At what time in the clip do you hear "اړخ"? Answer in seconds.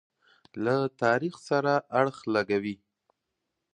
1.99-2.17